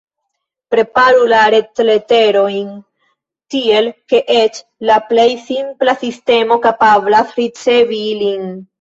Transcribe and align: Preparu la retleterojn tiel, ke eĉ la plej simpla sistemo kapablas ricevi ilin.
Preparu 0.75 1.27
la 1.33 1.41
retleterojn 1.55 2.71
tiel, 3.57 3.91
ke 4.15 4.23
eĉ 4.39 4.61
la 4.93 4.99
plej 5.13 5.29
simpla 5.47 5.99
sistemo 6.05 6.61
kapablas 6.69 7.41
ricevi 7.43 8.07
ilin. 8.13 8.55